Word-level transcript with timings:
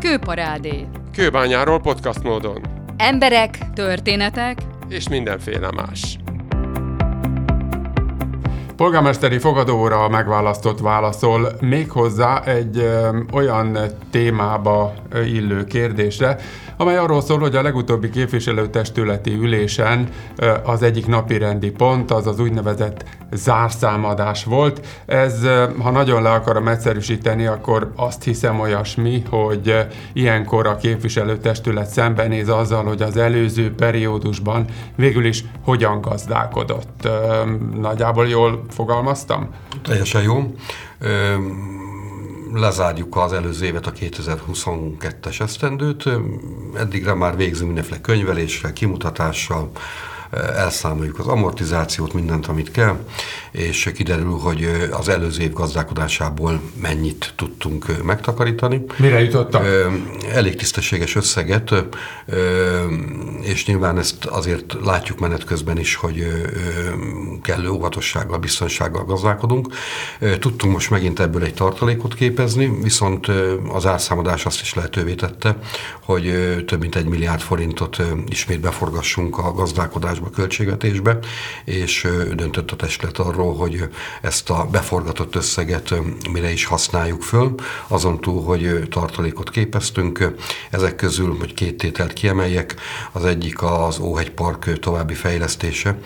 Kőparádé. 0.00 0.86
Kőbányáról 1.12 1.80
podcast 1.80 2.22
módon. 2.22 2.60
Emberek, 2.96 3.58
történetek 3.74 4.58
És 4.88 5.08
mindenféle 5.08 5.70
más. 5.70 6.18
Polgármesteri 8.76 9.38
fogadóra 9.38 10.08
megválasztott 10.08 10.80
válaszol 10.80 11.52
méghozzá 11.60 12.42
egy 12.44 12.78
ö, 12.78 13.18
olyan 13.32 13.78
témába 14.10 14.94
illő 15.14 15.64
kérdésre, 15.64 16.36
amely 16.76 16.96
arról 16.96 17.20
szól, 17.20 17.38
hogy 17.38 17.56
a 17.56 17.62
legutóbbi 17.62 18.10
képviselőtestületi 18.10 19.32
ülésen 19.32 20.08
az 20.64 20.82
egyik 20.82 21.06
napi 21.06 21.38
rendi 21.38 21.70
pont 21.70 22.10
az 22.10 22.26
az 22.26 22.40
úgynevezett 22.40 23.04
zárszámadás 23.32 24.44
volt. 24.44 24.86
Ez, 25.06 25.46
ha 25.78 25.90
nagyon 25.90 26.22
le 26.22 26.30
akarom 26.30 26.68
egyszerűsíteni, 26.68 27.46
akkor 27.46 27.92
azt 27.96 28.24
hiszem 28.24 28.60
olyasmi, 28.60 29.22
hogy 29.30 29.86
ilyenkor 30.12 30.66
a 30.66 30.76
képviselőtestület 30.76 31.86
szembenéz 31.86 32.48
azzal, 32.48 32.84
hogy 32.84 33.02
az 33.02 33.16
előző 33.16 33.74
periódusban 33.74 34.64
végül 34.96 35.24
is 35.24 35.44
hogyan 35.64 36.00
gazdálkodott. 36.00 37.08
Nagyjából 37.80 38.28
jól 38.28 38.64
fogalmaztam? 38.68 39.48
Teljesen 39.82 40.22
jó. 40.22 40.54
Lezárjuk 42.52 43.16
az 43.16 43.32
előző 43.32 43.64
évet, 43.64 43.86
a 43.86 43.92
2022-es 43.92 45.40
esztendőt. 45.40 46.04
Eddigre 46.74 47.14
már 47.14 47.36
végzünk 47.36 47.66
mindenféle 47.66 48.00
könyveléssel, 48.00 48.72
kimutatással, 48.72 49.70
elszámoljuk 50.30 51.18
az 51.18 51.26
amortizációt, 51.26 52.12
mindent, 52.12 52.46
amit 52.46 52.70
kell, 52.70 52.98
és 53.50 53.90
kiderül, 53.94 54.38
hogy 54.38 54.62
ö, 54.62 54.92
az 54.92 55.08
előző 55.08 55.42
év 55.42 55.52
gazdálkodásából 55.52 56.60
mennyit 56.80 57.32
tudtunk 57.36 57.88
ö, 57.88 57.92
megtakarítani. 58.02 58.84
Mire 58.96 59.20
jutottak? 59.20 59.66
Elég 60.32 60.56
tisztességes 60.56 61.14
összeget, 61.14 61.74
és 63.42 63.66
nyilván 63.66 63.98
ezt 63.98 64.24
azért 64.24 64.76
látjuk 64.84 65.18
menet 65.18 65.44
közben 65.44 65.78
is, 65.78 65.94
hogy 65.94 66.26
kellő 67.42 67.68
óvatossággal, 67.70 68.38
biztonsággal 68.38 69.04
gazdálkodunk. 69.04 69.68
Tudtunk 70.38 70.72
most 70.72 70.90
megint 70.90 71.20
ebből 71.20 71.42
egy 71.42 71.54
tartalékot 71.54 72.14
képezni, 72.14 72.78
viszont 72.82 73.26
az 73.72 73.86
árszámadás 73.86 74.46
azt 74.46 74.60
is 74.60 74.74
lehetővé 74.74 75.14
tette, 75.14 75.58
hogy 76.02 76.32
több 76.66 76.80
mint 76.80 76.96
egy 76.96 77.06
milliárd 77.06 77.40
forintot 77.40 78.02
ismét 78.28 78.60
beforgassunk 78.60 79.38
a 79.38 79.52
gazdálkodásba, 80.18 80.30
költségvetésbe, 80.30 81.18
és 81.64 82.08
döntött 82.34 82.70
a 82.70 82.76
testület 82.76 83.18
arról, 83.18 83.54
hogy 83.54 83.88
ezt 84.22 84.50
a 84.50 84.68
beforgatott 84.70 85.34
összeget 85.34 85.94
mire 86.30 86.52
is 86.52 86.64
használjuk 86.64 87.22
föl, 87.22 87.54
azon 87.88 88.20
túl, 88.20 88.42
hogy 88.42 88.88
tartalékot 88.90 89.50
képeztünk. 89.50 90.34
Ezek 90.70 90.96
közül, 90.96 91.36
hogy 91.38 91.54
két 91.54 91.76
tételt 91.76 92.12
kiemeljek, 92.12 92.74
az 93.12 93.24
egyik 93.24 93.62
az 93.62 93.98
Óhegy 93.98 94.30
Park 94.30 94.78
további 94.78 95.14
fejlesztése. 95.14 95.98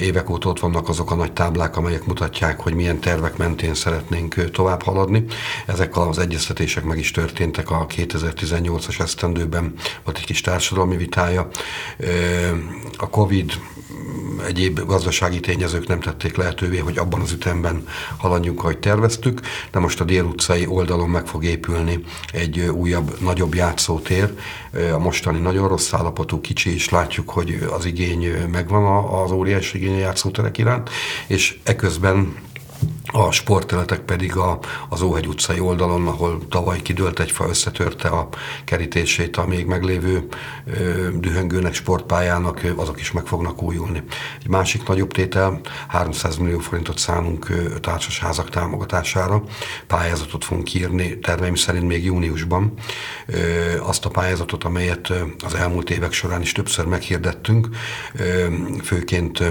Évek 0.00 0.30
óta 0.30 0.48
ott 0.48 0.60
vannak 0.60 0.88
azok 0.88 1.10
a 1.10 1.14
nagy 1.14 1.32
táblák, 1.32 1.76
amelyek 1.76 2.04
mutatják, 2.04 2.60
hogy 2.60 2.74
milyen 2.74 3.00
tervek 3.00 3.36
mentén 3.36 3.74
szeretnénk 3.74 4.50
tovább 4.50 4.82
haladni. 4.82 5.24
Ezek 5.66 5.96
az 5.96 6.18
egyeztetések 6.18 6.84
meg 6.84 6.98
is 6.98 7.10
történtek 7.10 7.70
a 7.70 7.86
2018-as 7.86 9.00
esztendőben, 9.00 9.74
volt 10.04 10.18
egy 10.18 10.24
kis 10.24 10.40
társadalmi 10.40 10.96
vitája. 10.96 11.48
A 12.96 13.08
Covid 13.28 13.52
egyéb 14.46 14.80
gazdasági 14.86 15.40
tényezők 15.40 15.86
nem 15.86 16.00
tették 16.00 16.36
lehetővé, 16.36 16.78
hogy 16.78 16.98
abban 16.98 17.20
az 17.20 17.32
ütemben 17.32 17.86
haladjunk, 18.16 18.62
ahogy 18.62 18.78
terveztük, 18.78 19.40
de 19.70 19.78
most 19.78 20.00
a 20.00 20.04
dél 20.04 20.24
utcai 20.24 20.66
oldalon 20.66 21.08
meg 21.08 21.26
fog 21.26 21.44
épülni 21.44 22.04
egy 22.32 22.60
újabb, 22.60 23.20
nagyobb 23.20 23.54
játszótér. 23.54 24.34
A 24.92 24.98
mostani 24.98 25.38
nagyon 25.38 25.68
rossz 25.68 25.92
állapotú, 25.92 26.40
kicsi, 26.40 26.74
és 26.74 26.88
látjuk, 26.88 27.30
hogy 27.30 27.66
az 27.70 27.84
igény 27.84 28.32
megvan 28.50 29.04
az 29.04 29.30
óriási 29.30 29.76
igény 29.76 29.94
a 29.94 29.98
játszóterek 29.98 30.58
iránt, 30.58 30.90
és 31.26 31.58
eközben 31.62 32.36
a 33.12 33.30
sportterületek 33.30 34.00
pedig 34.00 34.36
a, 34.36 34.58
az 34.88 35.02
Óhegy 35.02 35.26
utcai 35.26 35.60
oldalon, 35.60 36.06
ahol 36.06 36.38
tavaly 36.48 36.82
kidőlt 36.82 37.20
egy 37.20 37.30
fa, 37.30 37.48
összetörte 37.48 38.08
a 38.08 38.28
kerítését 38.64 39.36
a 39.36 39.46
még 39.46 39.66
meglévő 39.66 40.26
ö, 40.66 41.08
dühöngőnek, 41.14 41.74
sportpályának, 41.74 42.60
azok 42.76 43.00
is 43.00 43.12
meg 43.12 43.26
fognak 43.26 43.62
újulni. 43.62 44.02
Egy 44.40 44.48
másik 44.48 44.86
nagyobb 44.88 45.12
tétel, 45.12 45.60
300 45.88 46.36
millió 46.36 46.58
forintot 46.58 46.98
szánunk 46.98 47.48
ö, 47.48 47.78
társasházak 47.80 48.50
támogatására. 48.50 49.42
Pályázatot 49.86 50.44
fogunk 50.44 50.74
írni, 50.74 51.18
terveim 51.18 51.54
szerint 51.54 51.86
még 51.86 52.04
júniusban. 52.04 52.72
Ö, 53.26 53.36
azt 53.80 54.04
a 54.04 54.10
pályázatot, 54.10 54.64
amelyet 54.64 55.12
az 55.44 55.54
elmúlt 55.54 55.90
évek 55.90 56.12
során 56.12 56.40
is 56.40 56.52
többször 56.52 56.84
meghirdettünk, 56.84 57.68
ö, 58.14 58.46
főként 58.82 59.42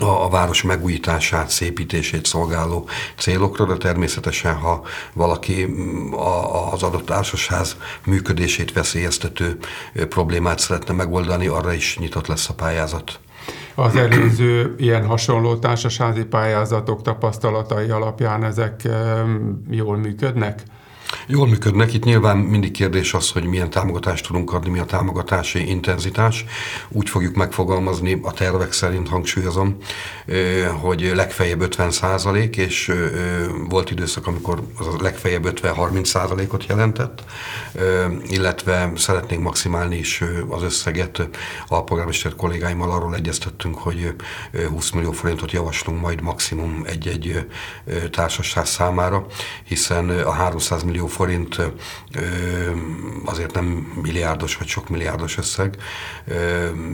a, 0.00 0.24
a 0.24 0.28
város 0.28 0.62
megújítását, 0.62 1.48
szépítését 1.48 2.26
szolgáló 2.26 2.88
célokra, 3.16 3.64
de 3.64 3.76
természetesen, 3.76 4.54
ha 4.54 4.82
valaki 5.12 5.64
mm, 5.66 6.12
a, 6.12 6.72
az 6.72 6.82
adott 6.82 7.06
társasház 7.06 7.76
működését 8.06 8.72
veszélyeztető 8.72 9.58
problémát 10.08 10.58
szeretne 10.58 10.94
megoldani, 10.94 11.46
arra 11.46 11.72
is 11.72 11.98
nyitott 11.98 12.26
lesz 12.26 12.48
a 12.48 12.54
pályázat. 12.54 13.20
Az 13.74 13.96
előző 13.96 14.74
ilyen 14.78 15.06
hasonló 15.06 15.56
társasházi 15.56 16.24
pályázatok 16.24 17.02
tapasztalatai 17.02 17.88
alapján 17.90 18.44
ezek 18.44 18.88
jól 19.70 19.96
működnek? 19.96 20.62
Jól 21.26 21.46
működnek, 21.46 21.94
itt 21.94 22.04
nyilván 22.04 22.36
mindig 22.36 22.70
kérdés 22.70 23.14
az, 23.14 23.30
hogy 23.30 23.44
milyen 23.44 23.70
támogatást 23.70 24.26
tudunk 24.26 24.52
adni, 24.52 24.70
mi 24.70 24.78
a 24.78 24.84
támogatási 24.84 25.68
intenzitás. 25.68 26.44
Úgy 26.88 27.08
fogjuk 27.08 27.34
megfogalmazni 27.34 28.20
a 28.22 28.32
tervek 28.32 28.72
szerint, 28.72 29.08
hangsúlyozom, 29.08 29.76
hogy 30.80 31.12
legfeljebb 31.14 31.60
50 31.60 31.90
százalék, 31.90 32.56
és 32.56 32.92
volt 33.68 33.90
időszak, 33.90 34.26
amikor 34.26 34.62
az 34.78 34.86
a 34.86 34.96
legfeljebb 35.00 35.60
50-30 35.62 36.04
százalékot 36.04 36.66
jelentett, 36.66 37.24
illetve 38.26 38.92
szeretnénk 38.96 39.42
maximálni 39.42 39.96
is 39.96 40.22
az 40.48 40.62
összeget. 40.62 41.28
A 41.68 41.84
polgármester 41.84 42.34
kollégáimmal 42.34 42.90
arról 42.90 43.14
egyeztettünk, 43.14 43.78
hogy 43.78 44.14
ö, 44.52 44.66
20 44.66 44.90
millió 44.90 45.12
forintot 45.12 45.52
javaslunk 45.52 46.00
majd 46.00 46.20
maximum 46.20 46.82
egy-egy 46.86 47.46
társaság 48.10 48.66
számára, 48.66 49.26
hiszen 49.64 50.08
a 50.08 50.32
300 50.32 50.82
millió 50.82 51.01
forint 51.06 51.58
ö, 51.58 51.66
azért 53.24 53.54
nem 53.54 53.64
milliárdos 54.02 54.56
vagy 54.56 54.66
sok 54.66 54.88
milliárdos 54.88 55.38
összeg, 55.38 55.76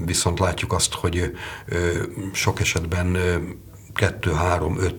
viszont 0.04 0.38
látjuk 0.38 0.72
azt, 0.72 0.92
hogy 0.94 1.36
sok 2.32 2.60
esetben 2.60 3.16
2-3-5 3.94 4.92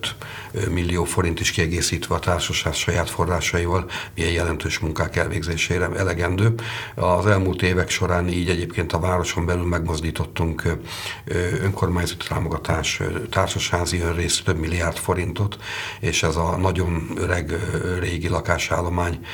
millió 0.70 1.04
forint 1.04 1.40
is 1.40 1.50
kiegészítve 1.50 2.14
a 2.14 2.18
társaság 2.18 2.74
saját 2.74 3.10
forrásaival 3.10 3.90
milyen 4.14 4.32
jelentős 4.32 4.78
munkák 4.78 5.16
elvégzésére 5.16 5.88
elegendő. 5.96 6.54
Az 6.94 7.26
elmúlt 7.26 7.62
évek 7.62 7.90
során 7.90 8.28
így 8.28 8.48
egyébként 8.48 8.92
a 8.92 8.98
városon 8.98 9.46
belül 9.46 9.64
megmozdítottunk 9.64 10.62
önkormányzati 11.62 12.26
támogatás, 12.28 13.00
társasházi 13.30 14.00
önrész 14.00 14.42
több 14.44 14.58
milliárd 14.58 14.96
forintot, 14.96 15.56
és 16.00 16.22
ez 16.22 16.36
a 16.36 16.56
nagyon 16.56 17.10
öreg 17.16 17.54
régi 17.98 18.28
lakásállomány 18.28 19.26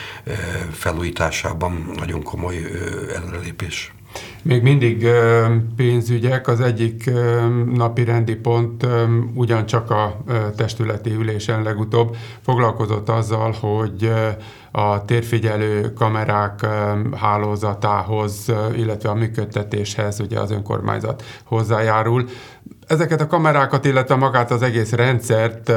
felújításában 0.72 1.90
nagyon 1.96 2.22
komoly 2.22 2.56
előrelépés. 3.14 3.95
Még 4.46 4.62
mindig 4.62 5.06
pénzügyek, 5.76 6.48
az 6.48 6.60
egyik 6.60 7.10
napi 7.74 8.04
rendi 8.04 8.34
pont 8.34 8.86
ugyancsak 9.34 9.90
a 9.90 10.16
testületi 10.56 11.10
ülésen 11.10 11.62
legutóbb 11.62 12.16
foglalkozott 12.40 13.08
azzal, 13.08 13.54
hogy 13.60 14.12
a 14.70 15.04
térfigyelő 15.04 15.92
kamerák 15.92 16.66
hálózatához, 17.16 18.52
illetve 18.76 19.08
a 19.08 19.14
működtetéshez 19.14 20.20
ugye 20.20 20.40
az 20.40 20.50
önkormányzat 20.50 21.24
hozzájárul. 21.44 22.28
Ezeket 22.86 23.20
a 23.20 23.26
kamerákat, 23.26 23.84
illetve 23.84 24.14
magát 24.14 24.50
az 24.50 24.62
egész 24.62 24.92
rendszert 24.92 25.72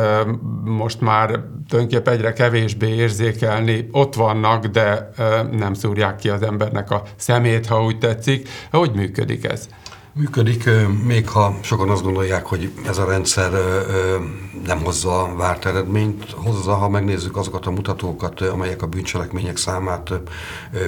most 0.64 1.02
már 1.02 1.40
tulajdonképpen 1.70 2.14
egyre 2.14 2.34
kevésbé 2.34 2.88
érzékelni. 2.88 3.90
Ott 3.92 4.16
vannak, 4.16 4.66
de 4.66 5.10
nem 5.52 5.74
szúrják 5.74 6.16
ki 6.16 6.30
az 6.30 6.42
embernek 6.42 6.92
a 6.92 7.04
szemét, 7.16 7.66
ha 7.66 7.84
úgy 7.84 7.98
tetszik. 7.98 8.50
Hogy 8.72 8.92
működik 8.94 9.46
ez? 9.46 9.70
Működik, 10.14 10.70
még 11.06 11.30
ha 11.30 11.58
sokan 11.62 11.90
azt 11.90 12.04
gondolják, 12.04 12.46
hogy 12.46 12.72
ez 12.86 12.98
a 12.98 13.06
rendszer 13.06 13.52
nem 14.66 14.84
hozza 14.84 15.24
a 15.24 15.36
várt 15.36 15.66
eredményt, 15.66 16.32
hozza, 16.32 16.74
ha 16.74 16.90
megnézzük 16.90 17.38
azokat 17.38 17.66
a 17.66 17.72
mutatókat, 17.72 18.42
amelyek 18.42 18.82
a 18.82 18.88
bűncselekmények 18.88 19.58
számát 19.58 20.12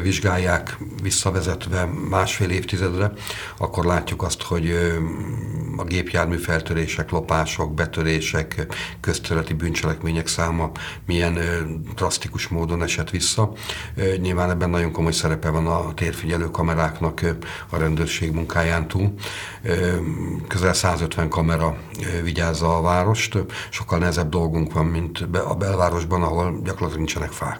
vizsgálják 0.01 0.77
visszavezetve 1.01 1.89
másfél 2.09 2.49
évtizedre, 2.49 3.11
akkor 3.57 3.85
látjuk 3.85 4.23
azt, 4.23 4.41
hogy 4.41 4.75
a 5.77 5.83
gépjármű 5.83 6.37
feltörések, 6.37 7.11
lopások, 7.11 7.73
betörések, 7.73 8.65
közterületi 8.99 9.53
bűncselekmények 9.53 10.27
száma 10.27 10.71
milyen 11.05 11.39
drasztikus 11.95 12.47
módon 12.47 12.83
esett 12.83 13.09
vissza. 13.09 13.51
Nyilván 14.17 14.49
ebben 14.49 14.69
nagyon 14.69 14.91
komoly 14.91 15.11
szerepe 15.11 15.49
van 15.49 15.67
a 15.67 15.93
térfigyelő 15.93 16.51
kameráknak 16.51 17.21
a 17.69 17.77
rendőrség 17.77 18.31
munkáján 18.31 18.87
túl. 18.87 19.10
Közel 20.47 20.73
150 20.73 21.29
kamera 21.29 21.77
vigyázza 22.23 22.77
a 22.77 22.81
várost, 22.81 23.37
sokkal 23.69 23.99
nehezebb 23.99 24.29
dolgunk 24.29 24.73
van, 24.73 24.85
mint 24.85 25.27
a 25.47 25.55
belvárosban, 25.55 26.23
ahol 26.23 26.51
gyakorlatilag 26.63 26.97
nincsenek 26.97 27.31
fák. 27.31 27.59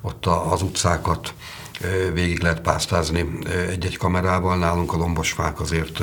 Ott 0.00 0.26
az 0.26 0.62
utcákat 0.62 1.34
végig 2.12 2.42
lehet 2.42 2.60
pásztázni 2.60 3.28
egy-egy 3.68 3.96
kamerával. 3.96 4.56
Nálunk 4.56 4.92
a 4.92 4.96
lombosfák 4.96 5.60
azért 5.60 6.02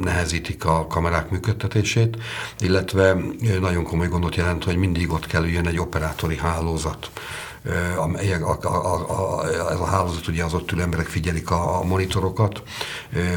nehezítik 0.00 0.64
a 0.64 0.86
kamerák 0.86 1.30
működtetését, 1.30 2.16
illetve 2.58 3.16
nagyon 3.60 3.84
komoly 3.84 4.08
gondot 4.08 4.36
jelent, 4.36 4.64
hogy 4.64 4.76
mindig 4.76 5.12
ott 5.12 5.26
kell 5.26 5.44
üljön 5.44 5.66
egy 5.66 5.78
operátori 5.78 6.36
hálózat 6.36 7.10
a, 8.42 8.58
a, 8.62 8.66
a, 8.66 9.40
a, 9.40 9.46
ez 9.72 9.80
a 9.80 9.86
hálózat, 9.86 10.28
ugye 10.28 10.44
az 10.44 10.54
ott 10.54 10.72
ülő 10.72 10.82
emberek 10.82 11.06
figyelik 11.06 11.50
a, 11.50 11.80
a 11.80 11.84
monitorokat, 11.84 12.62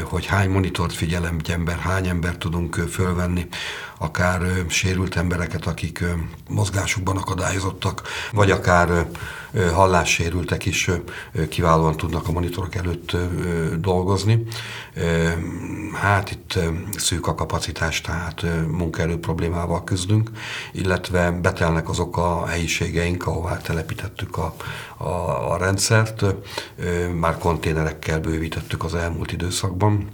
hogy 0.04 0.26
hány 0.26 0.50
monitort 0.50 0.92
figyelem 0.92 1.36
ember, 1.48 1.78
hány 1.78 2.08
ember 2.08 2.36
tudunk 2.36 2.74
fölvenni, 2.74 3.48
akár 4.02 4.40
sérült 4.68 5.16
embereket, 5.16 5.66
akik 5.66 6.04
mozgásukban 6.48 7.16
akadályozottak, 7.16 8.02
vagy 8.32 8.50
akár 8.50 9.06
hallássérültek 9.72 10.66
is 10.66 10.90
kiválóan 11.48 11.96
tudnak 11.96 12.28
a 12.28 12.32
monitorok 12.32 12.74
előtt 12.74 13.16
dolgozni. 13.78 14.46
Hát 15.94 16.30
itt 16.30 16.58
szűk 16.96 17.26
a 17.26 17.34
kapacitás, 17.34 18.00
tehát 18.00 18.44
munkaerő 18.70 19.18
problémával 19.18 19.84
küzdünk, 19.84 20.30
illetve 20.72 21.30
betelnek 21.30 21.88
azok 21.88 22.16
a 22.16 22.46
helyiségeink, 22.46 23.26
ahová 23.26 23.56
telepítettük 23.56 24.36
a, 24.36 24.54
a, 24.96 25.52
a 25.52 25.56
rendszert. 25.56 26.24
Már 27.14 27.38
konténerekkel 27.38 28.20
bővítettük 28.20 28.84
az 28.84 28.94
elmúlt 28.94 29.32
időszakban 29.32 30.08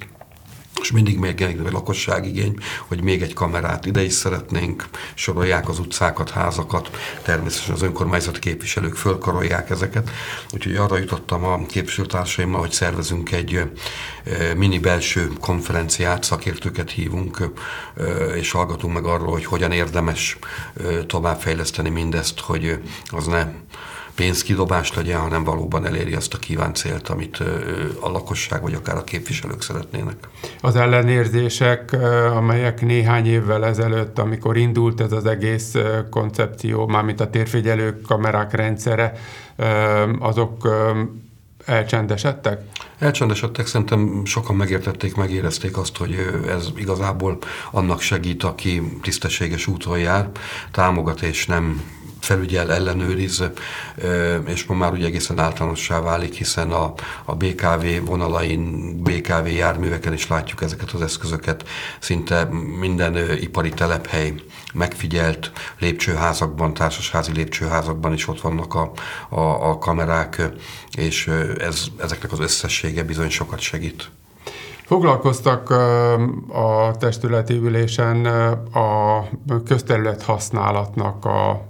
és 0.87 0.93
mindig 0.93 1.19
még 1.19 1.41
egy 1.41 1.71
lakosságigény, 1.71 2.56
hogy 2.87 3.03
még 3.03 3.23
egy 3.23 3.33
kamerát 3.33 3.87
ide 3.87 4.03
is 4.03 4.12
szeretnénk, 4.12 4.88
sorolják 5.15 5.69
az 5.69 5.79
utcákat, 5.79 6.31
házakat, 6.31 6.91
természetesen 7.23 7.75
az 7.75 7.83
önkormányzati 7.83 8.38
képviselők 8.38 8.94
fölkarolják 8.94 9.71
ezeket. 9.71 10.11
Úgyhogy 10.55 10.77
arra 10.77 10.97
jutottam 10.97 11.44
a 11.44 11.67
képviselőtársaimmal, 11.67 12.61
hogy 12.61 12.73
szervezünk 12.73 13.33
egy 13.33 13.62
mini 14.56 14.79
belső 14.79 15.33
konferenciát, 15.41 16.25
szakértőket 16.25 16.91
hívunk, 16.91 17.50
és 18.35 18.50
hallgatunk 18.50 18.94
meg 18.94 19.05
arról, 19.05 19.31
hogy 19.31 19.44
hogyan 19.44 19.73
érdemes 19.73 20.38
továbbfejleszteni 21.06 21.88
mindezt, 21.88 22.41
hogy 22.41 22.79
az 23.06 23.27
ne 23.27 23.47
pénzkidobás 24.17 24.95
legyen, 24.95 25.21
hanem 25.21 25.45
valóban 25.45 25.87
eléri 25.87 26.15
azt 26.15 26.35
a 26.35 26.39
kívánt 26.39 26.77
célt, 26.77 27.09
amit 27.09 27.39
a 28.01 28.09
lakosság 28.09 28.63
vagy 28.63 28.75
akár 28.75 28.97
a 28.97 29.05
képviselők 29.05 29.63
szeretnének. 29.63 30.17
Az 30.61 30.77
ellenérzések, 30.77 31.97
amelyek 32.35 32.81
néhány 32.81 33.27
évvel 33.27 33.65
ezelőtt, 33.65 34.19
amikor 34.19 34.57
indult 34.57 35.01
ez 35.01 35.13
az 35.13 35.27
egész 35.27 35.75
koncepció, 36.11 36.87
mármint 36.87 37.21
a 37.21 37.31
térfigyelő 37.31 38.01
kamerák 38.01 38.53
rendszere, 38.53 39.13
azok 40.19 40.69
elcsendesedtek? 41.65 42.61
Elcsendesedtek, 42.99 43.67
szerintem 43.67 44.23
sokan 44.25 44.57
megértették, 44.57 45.17
megérezték 45.17 45.77
azt, 45.77 45.97
hogy 45.97 46.43
ez 46.49 46.69
igazából 46.77 47.39
annak 47.71 48.01
segít, 48.01 48.43
aki 48.43 48.99
tisztességes 49.03 49.67
úton 49.67 49.99
jár, 49.99 50.31
támogat 50.71 51.21
és 51.21 51.47
nem 51.47 51.83
felügyel, 52.26 52.73
ellenőriz, 52.73 53.44
és 54.46 54.64
ma 54.64 54.75
már 54.75 54.93
ugye 54.93 55.06
egészen 55.06 55.38
általánossá 55.38 56.00
válik, 56.00 56.34
hiszen 56.34 56.70
a, 56.70 56.94
a 57.25 57.34
BKV 57.34 57.87
vonalain, 58.05 58.96
BKV 59.02 59.46
járműveken 59.46 60.12
is 60.12 60.28
látjuk 60.28 60.62
ezeket 60.62 60.90
az 60.90 61.02
eszközöket, 61.02 61.69
szinte 61.99 62.44
minden 62.78 63.17
ipari 63.40 63.69
telephely 63.69 64.34
megfigyelt 64.75 65.52
lépcsőházakban, 65.78 66.75
társasházi 66.75 67.32
lépcsőházakban 67.32 68.12
is 68.12 68.28
ott 68.28 68.40
vannak 68.40 68.75
a, 68.75 68.93
a, 69.28 69.70
a 69.70 69.78
kamerák, 69.78 70.43
és 70.96 71.31
ez, 71.58 71.84
ezeknek 72.00 72.32
az 72.32 72.40
összessége 72.40 73.02
bizony 73.02 73.31
sokat 73.31 73.61
segít. 73.61 74.11
Foglalkoztak 74.87 75.70
a 76.49 76.94
testületi 76.99 77.55
ülésen 77.55 78.25
a 78.73 79.23
közterület 79.64 80.23
használatnak 80.23 81.25
a 81.25 81.69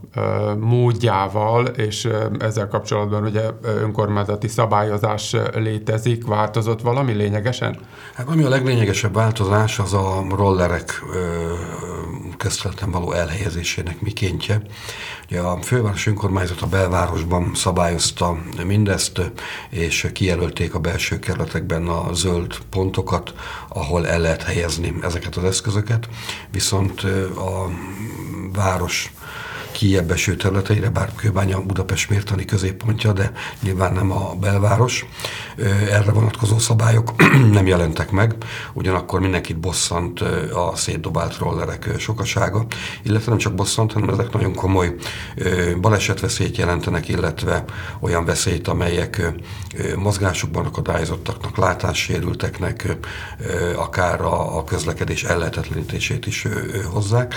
módjával, 0.58 1.66
és 1.66 2.08
ezzel 2.38 2.68
kapcsolatban 2.68 3.24
ugye 3.24 3.42
önkormányzati 3.62 4.48
szabályozás 4.48 5.36
létezik, 5.54 6.26
változott 6.26 6.80
valami 6.80 7.12
lényegesen? 7.12 7.78
Hát 8.14 8.28
ami 8.28 8.42
a 8.42 8.48
leglényegesebb 8.48 9.14
változás, 9.14 9.78
az 9.78 9.94
a 9.94 10.24
rollerek 10.36 11.04
közterületen 12.36 12.90
való 12.90 13.12
elhelyezésének 13.12 14.00
mikéntje. 14.00 14.62
Ugye 15.30 15.40
a 15.40 15.58
főváros 15.62 16.06
önkormányzat 16.06 16.60
a 16.60 16.66
belvárosban 16.66 17.50
szabályozta 17.54 18.36
mindezt, 18.64 19.32
és 19.70 20.08
kijelölték 20.12 20.74
a 20.74 20.78
belső 20.78 21.18
kerületekben 21.18 21.88
a 21.88 22.12
zöld 22.12 22.54
pontokat, 22.70 23.34
ahol 23.68 24.06
el 24.06 24.20
lehet 24.20 24.42
helyezni 24.42 24.94
ezeket 25.02 25.36
az 25.36 25.44
eszközöket, 25.44 26.08
viszont 26.50 27.00
a 27.36 27.70
város 28.52 29.12
kiebb 29.76 30.10
eső 30.10 30.36
területeire, 30.36 30.90
bár 30.90 31.12
Kőbánya 31.14 31.62
Budapest 31.62 32.10
mértani 32.10 32.44
középpontja, 32.44 33.12
de 33.12 33.32
nyilván 33.62 33.92
nem 33.92 34.10
a 34.12 34.34
belváros. 34.40 35.06
Erre 35.90 36.12
vonatkozó 36.12 36.58
szabályok 36.58 37.12
nem 37.52 37.66
jelentek 37.66 38.10
meg, 38.10 38.34
ugyanakkor 38.72 39.20
mindenkit 39.20 39.58
bosszant 39.58 40.20
a 40.52 40.72
szétdobált 40.74 41.38
rollerek 41.38 41.88
sokasága, 41.98 42.66
illetve 43.02 43.30
nem 43.30 43.38
csak 43.38 43.54
bosszant, 43.54 43.92
hanem 43.92 44.08
ezek 44.08 44.32
nagyon 44.32 44.54
komoly 44.54 44.94
balesetveszélyt 45.80 46.56
jelentenek, 46.56 47.08
illetve 47.08 47.64
olyan 48.00 48.24
veszélyt, 48.24 48.68
amelyek 48.68 49.32
mozgásukban 49.96 50.66
akadályozottaknak, 50.66 51.56
látássérülteknek, 51.56 52.96
akár 53.76 54.20
a 54.20 54.64
közlekedés 54.64 55.24
ellehetetlenítését 55.24 56.26
is 56.26 56.46
hozzák 56.92 57.34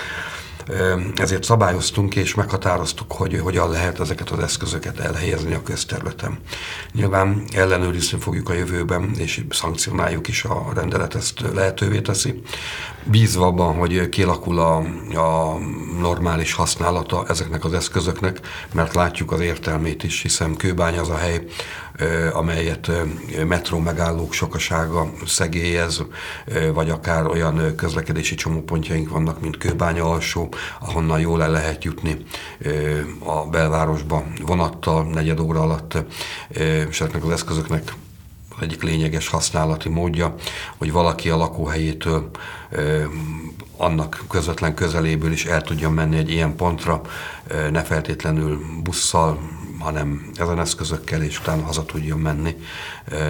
ezért 1.15 1.43
szabályoztunk 1.43 2.15
és 2.15 2.35
meghatároztuk, 2.35 3.11
hogy 3.11 3.39
hogyan 3.39 3.69
lehet 3.69 3.99
ezeket 3.99 4.29
az 4.29 4.39
eszközöket 4.39 4.99
elhelyezni 4.99 5.53
a 5.53 5.63
közterületen. 5.63 6.39
Nyilván 6.93 7.43
ellenőrizni 7.53 8.19
fogjuk 8.19 8.49
a 8.49 8.53
jövőben, 8.53 9.11
és 9.17 9.43
szankcionáljuk 9.49 10.27
is, 10.27 10.43
a 10.43 10.71
rendelet 10.75 11.15
ezt 11.15 11.41
lehetővé 11.53 12.01
teszi. 12.01 12.41
Bízva 13.03 13.45
abban, 13.45 13.75
hogy 13.75 14.09
kialakul 14.09 14.59
a, 14.59 14.75
a 15.19 15.57
normális 15.99 16.53
használata 16.53 17.25
ezeknek 17.27 17.65
az 17.65 17.73
eszközöknek, 17.73 18.39
mert 18.73 18.93
látjuk 18.93 19.31
az 19.31 19.39
értelmét 19.39 20.03
is, 20.03 20.21
hiszen 20.21 20.55
Kőbány 20.55 20.97
az 20.97 21.09
a 21.09 21.17
hely, 21.17 21.45
amelyet 22.33 22.91
metró 23.47 23.79
megállók 23.79 24.33
sokasága 24.33 25.11
szegélyez, 25.25 26.03
vagy 26.73 26.89
akár 26.89 27.25
olyan 27.25 27.75
közlekedési 27.75 28.35
csomópontjaink 28.35 29.09
vannak, 29.09 29.41
mint 29.41 29.57
Kőbánya 29.57 30.09
alsó, 30.09 30.53
ahonnan 30.79 31.19
jól 31.19 31.43
el 31.43 31.51
lehet 31.51 31.83
jutni 31.83 32.25
a 33.19 33.45
belvárosba 33.45 34.23
vonattal, 34.45 35.03
negyed 35.03 35.39
óra 35.39 35.61
alatt, 35.61 35.97
és 36.89 37.01
ezeknek 37.01 37.23
az 37.23 37.31
eszközöknek 37.31 37.93
egyik 38.61 38.83
lényeges 38.83 39.27
használati 39.27 39.89
módja, 39.89 40.35
hogy 40.77 40.91
valaki 40.91 41.29
a 41.29 41.37
lakóhelyétől 41.37 42.29
annak 43.77 44.23
közvetlen 44.29 44.73
közeléből 44.73 45.31
is 45.31 45.45
el 45.45 45.61
tudjon 45.61 45.93
menni 45.93 46.17
egy 46.17 46.31
ilyen 46.31 46.55
pontra, 46.55 47.01
ne 47.71 47.83
feltétlenül 47.83 48.59
busszal, 48.83 49.39
hanem 49.79 50.29
ezen 50.35 50.59
eszközökkel, 50.59 51.21
és 51.21 51.39
utána 51.39 51.63
haza 51.63 51.85
tudjon 51.85 52.19
menni, 52.19 52.55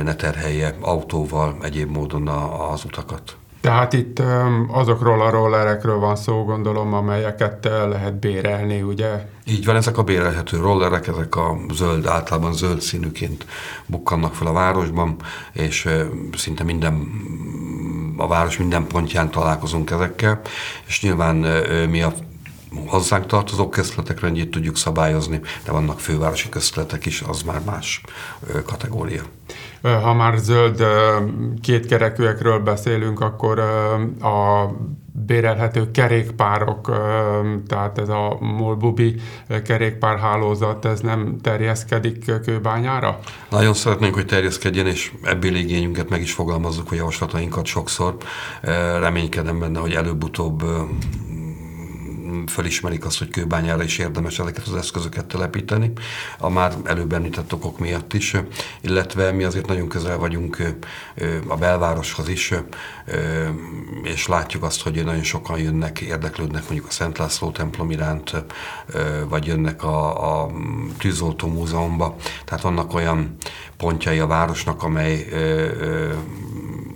ne 0.03 0.15
terhelje 0.15 0.75
autóval, 0.79 1.57
egyéb 1.61 1.91
módon 1.91 2.27
az 2.71 2.83
utakat. 2.85 3.37
Tehát 3.61 3.93
itt 3.93 4.21
azokról 4.67 5.21
a 5.21 5.29
rollerekről 5.29 5.99
van 5.99 6.15
szó, 6.15 6.43
gondolom, 6.43 6.93
amelyeket 6.93 7.65
lehet 7.89 8.19
bérelni, 8.19 8.81
ugye? 8.81 9.27
Így 9.45 9.65
van, 9.65 9.75
ezek 9.75 9.97
a 9.97 10.03
bérelhető 10.03 10.57
rollerek, 10.57 11.07
ezek 11.07 11.35
a 11.35 11.57
zöld, 11.73 12.05
általában 12.05 12.53
zöld 12.53 12.81
színűként 12.81 13.45
bukkannak 13.85 14.35
fel 14.35 14.47
a 14.47 14.51
városban, 14.51 15.15
és 15.53 15.87
szinte 16.37 16.63
minden, 16.63 17.07
a 18.17 18.27
város 18.27 18.57
minden 18.57 18.87
pontján 18.87 19.31
találkozunk 19.31 19.91
ezekkel, 19.91 20.41
és 20.87 21.01
nyilván 21.01 21.35
mi 21.89 22.01
a 22.01 22.13
hozzánk 22.87 23.25
tartozó 23.25 23.69
közletek 23.69 24.19
rendjét 24.19 24.51
tudjuk 24.51 24.77
szabályozni, 24.77 25.41
de 25.65 25.71
vannak 25.71 25.99
fővárosi 25.99 26.49
közletek 26.49 27.05
is, 27.05 27.21
az 27.21 27.41
már 27.41 27.61
más 27.65 28.01
kategória. 28.65 29.21
Ha 29.81 30.13
már 30.13 30.37
zöld 30.37 30.83
kétkerekűekről 31.61 32.59
beszélünk, 32.59 33.19
akkor 33.19 33.59
a 34.21 34.69
bérelhető 35.25 35.91
kerékpárok, 35.91 36.91
tehát 37.67 37.97
ez 37.97 38.09
a 38.09 38.37
Molbubi 38.39 39.15
kerékpárhálózat, 39.63 40.85
ez 40.85 40.99
nem 40.99 41.37
terjeszkedik 41.41 42.31
kőbányára? 42.41 43.19
Nagyon 43.49 43.73
szeretnénk, 43.73 44.13
hogy 44.13 44.25
terjeszkedjen, 44.25 44.87
és 44.87 45.11
ebből 45.23 45.55
igényünket 45.55 46.09
meg 46.09 46.21
is 46.21 46.33
fogalmazzuk 46.33 46.91
a 46.91 46.95
javaslatainkat 46.95 47.65
sokszor. 47.65 48.15
Reménykedem 48.99 49.59
benne, 49.59 49.79
hogy 49.79 49.93
előbb-utóbb 49.93 50.63
felismerik 52.45 53.05
azt, 53.05 53.17
hogy 53.17 53.29
kőbányára 53.29 53.83
is 53.83 53.97
érdemes 53.97 54.39
ezeket 54.39 54.67
az 54.67 54.75
eszközöket 54.75 55.25
telepíteni, 55.25 55.91
a 56.37 56.49
már 56.49 56.73
előbb 56.83 57.13
említett 57.13 57.53
okok 57.53 57.79
miatt 57.79 58.13
is, 58.13 58.35
illetve 58.81 59.31
mi 59.31 59.43
azért 59.43 59.67
nagyon 59.67 59.87
közel 59.87 60.17
vagyunk 60.17 60.57
a 61.47 61.55
belvároshoz 61.55 62.29
is, 62.29 62.53
és 64.03 64.27
látjuk 64.27 64.63
azt, 64.63 64.81
hogy 64.81 65.03
nagyon 65.03 65.23
sokan 65.23 65.59
jönnek, 65.59 65.99
érdeklődnek 65.99 66.63
mondjuk 66.63 66.87
a 66.87 66.91
Szent 66.91 67.17
László 67.17 67.51
templom 67.51 67.91
iránt, 67.91 68.43
vagy 69.29 69.45
jönnek 69.45 69.83
a, 69.83 70.41
a 70.43 70.51
Tűzoltó 70.97 71.47
Múzeumba. 71.47 72.15
Tehát 72.45 72.63
vannak 72.63 72.93
olyan 72.93 73.35
pontjai 73.77 74.19
a 74.19 74.27
városnak, 74.27 74.83
amely 74.83 75.27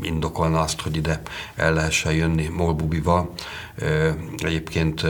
indokolna 0.04 0.60
azt, 0.62 0.82
hogy 0.82 0.96
ide 0.96 1.22
el 1.56 1.74
lehessen 1.74 2.14
jönni 2.14 2.48
Molbubival. 2.48 3.34
Egyébként 4.38 5.06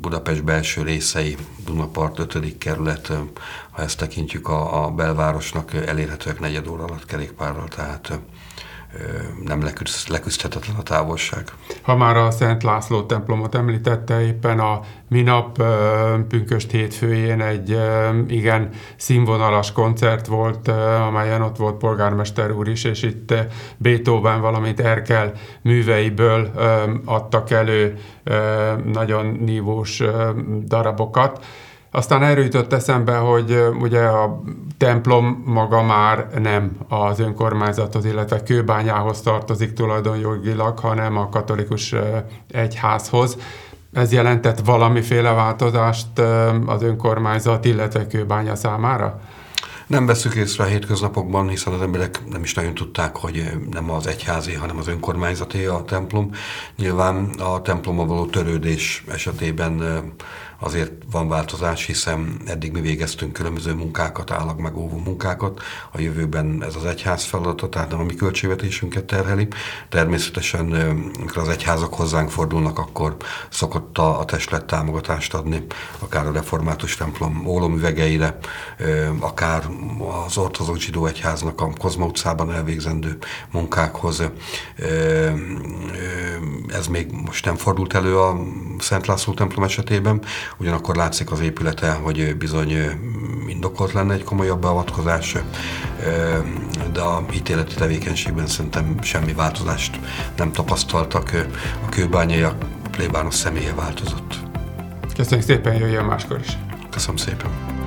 Budapest 0.00 0.44
belső 0.44 0.82
részei, 0.82 1.36
Dunapart 1.64 2.18
5. 2.18 2.58
kerület, 2.58 3.12
ha 3.70 3.82
ezt 3.82 3.98
tekintjük 3.98 4.48
a, 4.48 4.84
a 4.84 4.90
belvárosnak, 4.90 5.74
elérhetőek 5.74 6.40
negyed 6.40 6.68
óra 6.68 6.84
alatt 6.84 7.06
kerékpárral, 7.06 7.68
tehát 7.68 8.18
nem 9.44 9.62
leküzdhetetlen 10.08 10.76
a 10.76 10.82
távolság. 10.82 11.44
Ha 11.82 11.96
már 11.96 12.16
a 12.16 12.30
Szent 12.30 12.62
László 12.62 13.02
templomot 13.02 13.54
említette, 13.54 14.26
éppen 14.26 14.60
a 14.60 14.80
minap 15.08 15.62
pünköst 16.28 16.70
hétfőjén 16.70 17.40
egy 17.40 17.78
igen 18.28 18.68
színvonalas 18.96 19.72
koncert 19.72 20.26
volt, 20.26 20.68
amelyen 21.06 21.42
ott 21.42 21.56
volt 21.56 21.76
polgármester 21.76 22.50
úr 22.50 22.68
is, 22.68 22.84
és 22.84 23.02
itt 23.02 23.34
Beethoven, 23.76 24.40
valamint 24.40 24.80
Erkel 24.80 25.32
műveiből 25.62 26.50
adtak 27.04 27.50
elő 27.50 27.98
nagyon 28.84 29.26
nívós 29.26 30.02
darabokat. 30.64 31.44
Aztán 31.96 32.22
erről 32.22 32.44
jutott 32.44 32.72
eszembe, 32.72 33.16
hogy 33.16 33.68
ugye 33.80 34.00
a 34.00 34.42
templom 34.78 35.42
maga 35.46 35.82
már 35.82 36.28
nem 36.42 36.76
az 36.88 37.18
önkormányzathoz, 37.20 38.04
illetve 38.04 38.42
kőbányához 38.42 39.20
tartozik 39.20 39.72
tulajdonjogilag, 39.72 40.78
hanem 40.78 41.16
a 41.16 41.28
katolikus 41.28 41.94
egyházhoz. 42.50 43.38
Ez 43.92 44.12
jelentett 44.12 44.58
valamiféle 44.64 45.32
változást 45.32 46.18
az 46.66 46.82
önkormányzat, 46.82 47.64
illetve 47.64 48.06
kőbánya 48.06 48.54
számára? 48.54 49.20
Nem 49.86 50.06
veszük 50.06 50.34
észre 50.34 50.64
a 50.64 50.66
hétköznapokban, 50.66 51.48
hiszen 51.48 51.72
az 51.72 51.80
emberek 51.80 52.20
nem 52.30 52.42
is 52.42 52.54
nagyon 52.54 52.74
tudták, 52.74 53.16
hogy 53.16 53.50
nem 53.70 53.90
az 53.90 54.06
egyházi, 54.06 54.54
hanem 54.54 54.78
az 54.78 54.88
önkormányzati 54.88 55.64
a 55.64 55.84
templom. 55.86 56.30
Nyilván 56.76 57.30
a 57.38 57.62
templommal 57.62 58.06
való 58.06 58.26
törődés 58.26 59.04
esetében 59.08 60.02
azért 60.64 60.92
van 61.10 61.28
változás, 61.28 61.86
hiszen 61.86 62.40
eddig 62.46 62.72
mi 62.72 62.80
végeztünk 62.80 63.32
különböző 63.32 63.74
munkákat, 63.74 64.30
állag 64.30 64.60
megóvó 64.60 64.98
munkákat, 65.04 65.62
a 65.92 66.00
jövőben 66.00 66.62
ez 66.62 66.76
az 66.76 66.84
egyház 66.84 67.24
feladata, 67.24 67.68
tehát 67.68 67.90
nem 67.90 68.00
a 68.00 68.04
mi 68.04 68.14
költségvetésünket 68.14 69.04
terheli. 69.04 69.48
Természetesen, 69.88 70.72
amikor 71.18 71.38
az 71.38 71.48
egyházak 71.48 71.94
hozzánk 71.94 72.30
fordulnak, 72.30 72.78
akkor 72.78 73.16
szokott 73.50 73.98
a, 73.98 74.20
a 74.20 74.24
testület 74.24 74.64
támogatást 74.64 75.34
adni, 75.34 75.66
akár 75.98 76.26
a 76.26 76.32
református 76.32 76.96
templom 76.96 77.46
ólomüvegeire, 77.46 78.38
akár 79.18 79.66
az 80.26 80.38
ortodox 80.38 80.78
zsidó 80.78 81.06
egyháznak 81.06 81.60
a 81.60 81.70
Kozma 81.78 82.06
utcában 82.06 82.52
elvégzendő 82.52 83.18
munkákhoz. 83.50 84.22
Ez 86.68 86.86
még 86.86 87.10
most 87.24 87.44
nem 87.44 87.56
fordult 87.56 87.94
elő 87.94 88.18
a 88.18 88.40
Szent 88.78 89.06
László 89.06 89.34
templom 89.34 89.64
esetében, 89.64 90.22
ugyanakkor 90.58 90.96
látszik 90.96 91.30
az 91.30 91.40
épülete, 91.40 91.92
hogy 91.92 92.36
bizony 92.36 92.72
indokolt 93.48 93.92
lenne 93.92 94.14
egy 94.14 94.24
komolyabb 94.24 94.60
beavatkozás, 94.60 95.36
de 96.92 97.00
a 97.00 97.24
hitéleti 97.30 97.74
tevékenységben 97.74 98.46
szerintem 98.46 98.96
semmi 99.02 99.32
változást 99.32 100.00
nem 100.36 100.52
tapasztaltak. 100.52 101.30
A 101.86 101.88
kőbányai, 101.88 102.42
a 102.42 102.56
plébános 102.90 103.34
személye 103.34 103.74
változott. 103.74 104.34
Köszönjük 105.16 105.46
szépen, 105.46 105.74
jöjjön 105.74 106.04
máskor 106.04 106.40
is. 106.40 106.58
Köszönöm 106.90 107.16
szépen. 107.16 107.83